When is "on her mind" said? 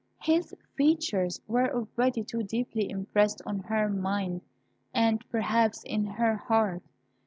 3.45-4.41